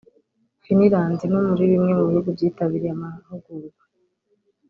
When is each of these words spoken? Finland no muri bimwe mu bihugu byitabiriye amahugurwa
Finland 0.63 1.19
no 1.31 1.39
muri 1.47 1.63
bimwe 1.71 1.91
mu 1.97 2.03
bihugu 2.09 2.29
byitabiriye 2.35 2.91
amahugurwa 2.95 3.83